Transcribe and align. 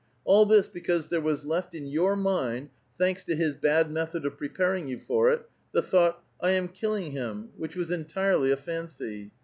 Ail 0.27 0.47
this 0.47 0.67
because 0.67 1.09
there 1.09 1.21
was 1.21 1.45
left 1.45 1.75
iu 1.75 1.83
your 1.83 2.15
mind, 2.15 2.71
thanks 2.97 3.23
to 3.25 3.35
his 3.35 3.55
bad 3.55 3.91
method 3.91 4.25
of 4.25 4.35
preparing 4.35 4.87
you 4.87 4.97
for 4.97 5.29
it, 5.31 5.47
the 5.73 5.83
thought, 5.83 6.23
^1 6.41 6.49
am 6.51 6.69
killing 6.69 7.11
him,' 7.11 7.49
which 7.55 7.75
was 7.75 7.91
entirely 7.91 8.49
a 8.49 8.57
fancy. 8.57 9.29